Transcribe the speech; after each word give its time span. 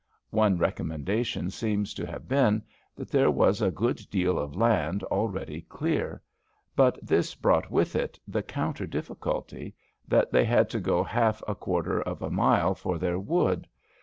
One 0.31 0.57
recommendation 0.57 1.51
seems 1.51 1.93
to 1.93 2.07
have 2.07 2.27
been 2.27 2.63
that 2.95 3.11
there 3.11 3.29
was 3.29 3.61
a 3.61 3.69
good 3.69 3.97
deal 4.09 4.39
of 4.39 4.55
land 4.55 5.03
already 5.03 5.61
clear. 5.69 6.23
But 6.75 6.97
this 7.05 7.35
brought 7.35 7.69
with 7.69 7.95
it 7.95 8.19
the 8.27 8.41
counter 8.41 8.87
difficulty 8.87 9.75
that 10.07 10.31
they 10.31 10.45
had 10.45 10.71
to 10.71 10.79
go 10.79 11.03
half 11.03 11.43
a 11.47 11.53
quarter 11.53 12.01
of 12.01 12.23
a 12.23 12.31
mile 12.31 12.73
for 12.73 12.97
their 12.97 13.19
wood. 13.19 13.67